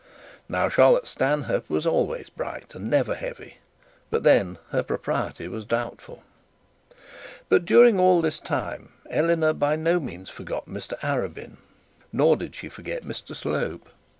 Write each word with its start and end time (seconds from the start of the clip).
Now 0.49 0.67
Charlotte 0.67 1.07
Stanhope 1.07 1.69
was 1.69 1.85
always 1.85 2.31
bright, 2.31 2.73
and 2.73 2.89
never 2.89 3.13
heavy: 3.13 3.59
but 4.09 4.25
her 4.25 4.81
propriety 4.81 5.47
was 5.47 5.63
doubtful. 5.63 6.23
But 7.49 7.65
during 7.65 7.99
all 7.99 8.19
this 8.19 8.39
time 8.39 8.93
Eleanor 9.11 9.53
by 9.53 9.75
no 9.75 9.99
means 9.99 10.31
forgot 10.31 10.65
Mr 10.65 10.97
Arabin, 11.03 11.57
nor 12.11 12.35
did 12.35 12.55
she 12.55 12.67
forget 12.67 13.03
Mr 13.03 13.35
Slope. 13.35 13.89